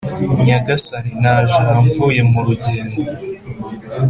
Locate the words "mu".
2.31-2.39